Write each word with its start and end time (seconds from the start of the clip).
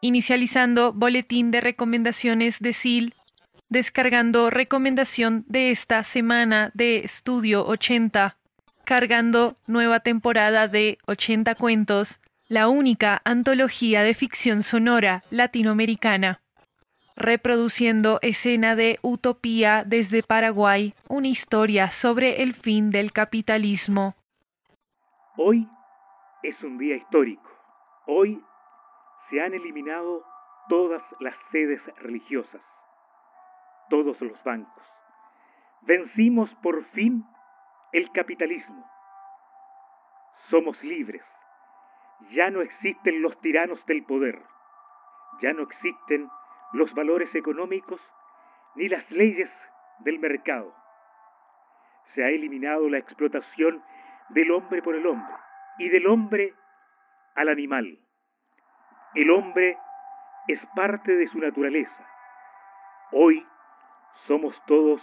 Inicializando 0.00 0.92
boletín 0.92 1.50
de 1.50 1.60
recomendaciones 1.60 2.60
de 2.60 2.72
SIL, 2.72 3.14
descargando 3.68 4.48
recomendación 4.48 5.44
de 5.48 5.72
esta 5.72 6.04
semana 6.04 6.70
de 6.74 6.98
Estudio 6.98 7.66
80, 7.66 8.36
cargando 8.84 9.56
nueva 9.66 10.00
temporada 10.00 10.68
de 10.68 10.98
80 11.06 11.56
cuentos, 11.56 12.20
la 12.46 12.68
única 12.68 13.20
antología 13.24 14.02
de 14.02 14.14
ficción 14.14 14.62
sonora 14.62 15.24
latinoamericana. 15.30 16.40
Reproduciendo 17.16 18.20
escena 18.22 18.76
de 18.76 19.00
Utopía 19.02 19.82
desde 19.84 20.22
Paraguay, 20.22 20.94
una 21.08 21.26
historia 21.26 21.90
sobre 21.90 22.42
el 22.42 22.54
fin 22.54 22.90
del 22.90 23.12
capitalismo. 23.12 24.14
Hoy 25.36 25.68
es 26.44 26.54
un 26.62 26.78
día 26.78 26.96
histórico. 26.96 27.50
Hoy 28.06 28.40
se 29.30 29.40
han 29.40 29.54
eliminado 29.54 30.24
todas 30.68 31.02
las 31.20 31.34
sedes 31.50 31.80
religiosas, 31.96 32.60
todos 33.90 34.20
los 34.20 34.42
bancos. 34.44 34.84
Vencimos 35.82 36.50
por 36.62 36.84
fin 36.90 37.24
el 37.92 38.10
capitalismo. 38.12 38.84
Somos 40.50 40.82
libres. 40.82 41.22
Ya 42.30 42.50
no 42.50 42.60
existen 42.62 43.22
los 43.22 43.38
tiranos 43.40 43.84
del 43.86 44.04
poder. 44.04 44.42
Ya 45.40 45.52
no 45.52 45.62
existen 45.62 46.28
los 46.72 46.92
valores 46.94 47.32
económicos 47.34 48.00
ni 48.74 48.88
las 48.88 49.08
leyes 49.10 49.50
del 50.00 50.18
mercado. 50.18 50.74
Se 52.14 52.24
ha 52.24 52.28
eliminado 52.28 52.88
la 52.88 52.98
explotación 52.98 53.82
del 54.30 54.50
hombre 54.50 54.82
por 54.82 54.94
el 54.94 55.06
hombre 55.06 55.34
y 55.78 55.88
del 55.88 56.06
hombre 56.06 56.54
al 57.34 57.48
animal. 57.48 57.98
El 59.14 59.30
hombre 59.30 59.78
es 60.48 60.60
parte 60.74 61.16
de 61.16 61.28
su 61.28 61.38
naturaleza. 61.38 62.08
Hoy 63.12 63.46
somos 64.26 64.54
todos 64.66 65.00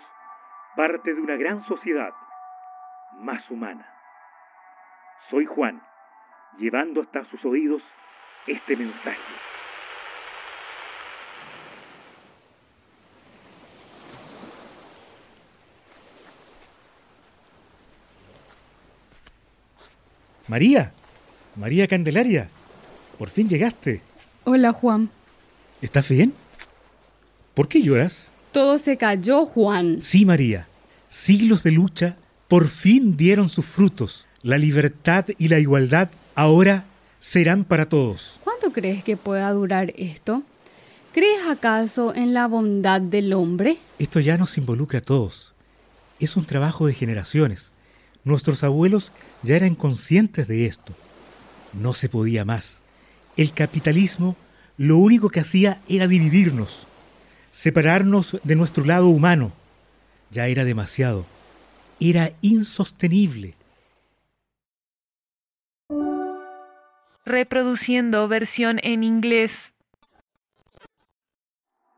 parte 0.75 1.13
de 1.13 1.21
una 1.21 1.35
gran 1.35 1.65
sociedad 1.65 2.13
más 3.19 3.49
humana. 3.49 3.87
Soy 5.29 5.45
Juan, 5.45 5.81
llevando 6.57 7.01
hasta 7.01 7.25
sus 7.25 7.43
oídos 7.45 7.81
este 8.45 8.75
mensaje. 8.75 9.19
María, 20.47 20.91
María 21.55 21.87
Candelaria, 21.87 22.47
por 23.17 23.29
fin 23.29 23.47
llegaste. 23.49 24.01
Hola, 24.43 24.71
Juan. 24.71 25.09
¿Estás 25.81 26.09
bien? 26.09 26.33
¿Por 27.53 27.67
qué 27.67 27.81
lloras? 27.81 28.27
Todo 28.51 28.79
se 28.79 28.97
cayó, 28.97 29.45
Juan. 29.45 29.99
Sí, 30.01 30.25
María. 30.25 30.67
Siglos 31.09 31.63
de 31.63 31.71
lucha 31.71 32.17
por 32.47 32.67
fin 32.67 33.17
dieron 33.17 33.49
sus 33.49 33.65
frutos. 33.65 34.27
La 34.41 34.57
libertad 34.57 35.25
y 35.37 35.47
la 35.47 35.59
igualdad 35.59 36.09
ahora 36.35 36.85
serán 37.19 37.63
para 37.63 37.89
todos. 37.89 38.39
¿Cuánto 38.43 38.71
crees 38.71 39.03
que 39.03 39.17
pueda 39.17 39.51
durar 39.51 39.93
esto? 39.97 40.43
¿Crees 41.13 41.47
acaso 41.49 42.13
en 42.13 42.33
la 42.33 42.47
bondad 42.47 43.01
del 43.01 43.33
hombre? 43.33 43.77
Esto 43.97 44.19
ya 44.19 44.37
nos 44.37 44.57
involucra 44.57 44.99
a 44.99 45.01
todos. 45.01 45.53
Es 46.19 46.35
un 46.35 46.45
trabajo 46.45 46.87
de 46.87 46.93
generaciones. 46.93 47.71
Nuestros 48.23 48.63
abuelos 48.63 49.11
ya 49.41 49.55
eran 49.55 49.75
conscientes 49.75 50.47
de 50.47 50.65
esto. 50.65 50.93
No 51.73 51.93
se 51.93 52.09
podía 52.09 52.45
más. 52.45 52.79
El 53.37 53.53
capitalismo 53.53 54.35
lo 54.77 54.97
único 54.97 55.29
que 55.29 55.39
hacía 55.39 55.81
era 55.87 56.07
dividirnos, 56.07 56.87
separarnos 57.51 58.37
de 58.43 58.55
nuestro 58.55 58.85
lado 58.85 59.07
humano. 59.07 59.51
Ya 60.31 60.47
era 60.47 60.65
demasiado. 60.65 61.25
Era 61.99 62.31
insostenible. 62.41 63.53
Reproduciendo 67.25 68.27
versión 68.27 68.79
en 68.83 69.03
inglés. 69.03 69.74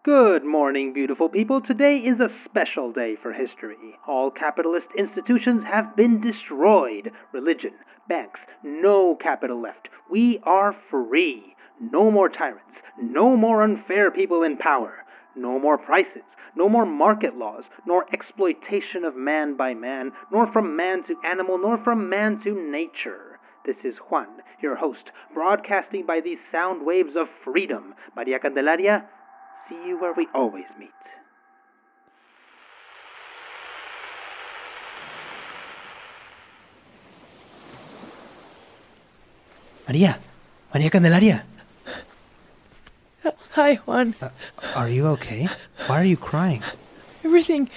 Good 0.08 0.46
morning, 0.46 0.94
beautiful 0.94 1.28
people. 1.28 1.60
Today 1.60 1.98
is 1.98 2.22
a 2.22 2.32
special 2.46 2.94
day 2.94 3.18
for 3.22 3.34
history. 3.34 3.76
All 4.08 4.32
capitalist 4.32 4.88
institutions 4.98 5.66
have 5.70 5.98
been 5.98 6.22
destroyed. 6.22 7.12
Religion, 7.34 7.74
banks, 8.08 8.40
no 8.64 9.18
capital 9.22 9.62
left. 9.62 9.90
We 10.10 10.40
are 10.44 10.74
free. 10.90 11.58
No 11.82 12.10
more 12.10 12.30
tyrants. 12.30 12.78
No 13.02 13.36
more 13.36 13.62
unfair 13.62 14.10
people 14.10 14.44
in 14.44 14.56
power. 14.56 14.94
No 15.36 15.60
more 15.60 15.78
prices. 15.78 16.24
No 16.56 16.70
more 16.70 16.86
market 16.86 17.36
laws, 17.36 17.66
nor 17.86 18.06
exploitation 18.14 19.04
of 19.04 19.18
man 19.18 19.58
by 19.58 19.74
man, 19.74 20.14
nor 20.32 20.50
from 20.54 20.78
man 20.78 21.04
to 21.08 21.18
animal, 21.26 21.58
nor 21.58 21.84
from 21.84 22.08
man 22.08 22.40
to 22.46 22.54
nature. 22.72 23.40
This 23.66 23.76
is 23.84 23.98
Juan, 24.10 24.28
your 24.62 24.78
host, 24.78 25.12
broadcasting 25.34 26.06
by 26.06 26.22
these 26.22 26.40
sound 26.50 26.86
waves 26.86 27.18
of 27.18 27.28
freedom. 27.44 27.94
Maria 28.16 28.40
Candelaria, 28.40 29.10
see 29.70 29.88
you 29.88 30.00
where 30.00 30.14
we 30.14 30.28
always 30.34 30.66
meet. 30.80 30.90
Maria, 39.88 40.20
Maria 40.74 40.90
Candelaria. 40.90 41.44
Hi, 43.52 43.76
Juan. 43.76 44.14
Uh, 44.22 44.30
are 44.76 44.90
you 44.90 45.08
okay? 45.18 45.48
Why 45.88 46.02
are 46.02 46.06
you 46.06 46.18
crying? 46.18 46.62
Everything, 47.24 47.70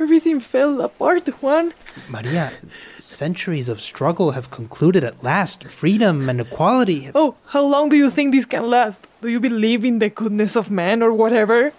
everything 0.00 0.40
fell 0.40 0.80
apart, 0.80 1.26
Juan. 1.42 1.72
Maria, 2.08 2.52
centuries 2.98 3.68
of 3.68 3.80
struggle 3.80 4.32
have 4.32 4.50
concluded 4.50 5.04
at 5.04 5.22
last. 5.22 5.64
Freedom 5.70 6.28
and 6.28 6.40
equality. 6.40 7.00
Have... 7.02 7.16
Oh, 7.16 7.36
how 7.46 7.62
long 7.62 7.88
do 7.88 7.96
you 7.96 8.10
think 8.10 8.32
this 8.32 8.46
can 8.46 8.68
last? 8.68 9.06
Do 9.22 9.28
you 9.28 9.40
believe 9.40 9.84
in 9.84 9.98
the 9.98 10.10
goodness 10.10 10.56
of 10.56 10.70
man 10.70 11.02
or 11.02 11.12
whatever? 11.12 11.72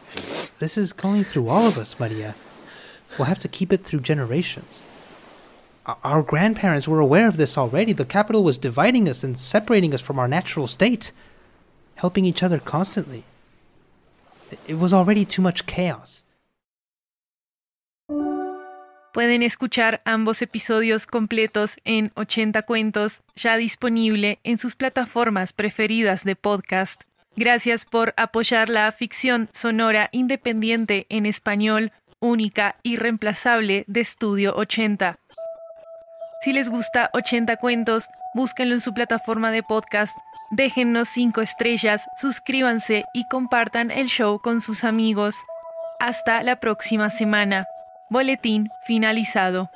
This 0.60 0.78
is 0.78 0.94
going 0.94 1.24
through 1.24 1.50
all 1.50 1.68
of 1.68 1.78
us, 1.78 2.00
Maria. 2.00 2.36
We'll 3.18 3.28
have 3.28 3.40
to 3.40 3.48
keep 3.48 3.72
it 3.72 3.84
through 3.84 4.02
generations. 4.02 4.82
Our 6.04 6.24
grandparents 6.24 6.88
were 6.88 7.00
aware 7.00 7.28
of 7.28 7.38
this 7.38 7.58
already. 7.58 7.94
The 7.94 8.06
capital 8.06 8.44
was 8.44 8.58
dividing 8.58 9.08
us 9.08 9.24
and 9.24 9.38
separating 9.38 9.94
us 9.94 10.02
from 10.02 10.18
our 10.18 10.28
natural 10.28 10.68
state, 10.68 11.12
helping 11.96 12.26
each 12.26 12.42
other 12.42 12.58
constantly. 12.58 13.24
It 14.68 14.80
was 14.80 14.94
already 14.94 15.26
too 15.26 15.42
much 15.42 15.66
chaos. 15.68 16.25
Pueden 19.16 19.44
escuchar 19.44 20.02
ambos 20.04 20.42
episodios 20.42 21.08
completos 21.08 21.78
en 21.86 22.12
80 22.16 22.64
cuentos, 22.64 23.22
ya 23.38 23.56
disponible 23.56 24.40
en 24.44 24.58
sus 24.58 24.76
plataformas 24.76 25.54
preferidas 25.54 26.26
de 26.26 26.36
podcast. 26.36 27.02
Gracias 27.38 27.86
por 27.86 28.14
apoyar 28.18 28.68
la 28.68 28.92
ficción 28.92 29.48
sonora 29.54 30.10
independiente 30.12 31.06
en 31.08 31.26
español, 31.26 31.94
única 32.20 32.76
y 32.84 32.98
reemplazable 32.98 33.86
de 33.88 34.02
Estudio 34.02 34.54
80. 34.54 35.18
Si 36.42 36.52
les 36.52 36.68
gusta 36.68 37.10
80 37.14 37.56
cuentos, 37.56 38.10
búsquenlo 38.34 38.74
en 38.74 38.82
su 38.82 38.94
plataforma 38.94 39.50
de 39.50 39.64
podcast, 39.64 40.14
déjennos 40.52 41.08
5 41.08 41.40
estrellas, 41.40 42.06
suscríbanse 42.18 43.06
y 43.14 43.26
compartan 43.30 43.92
el 43.92 44.08
show 44.08 44.40
con 44.40 44.60
sus 44.60 44.84
amigos. 44.84 45.38
Hasta 46.02 46.44
la 46.44 46.60
próxima 46.60 47.10
semana. 47.10 47.66
Boletín 48.10 48.70
finalizado. 48.84 49.70